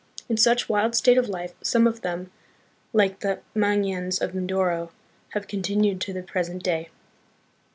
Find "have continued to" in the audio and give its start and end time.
5.35-6.11